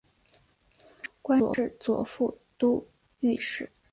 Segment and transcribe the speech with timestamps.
[1.21, 2.83] 官至左副都
[3.19, 3.69] 御史。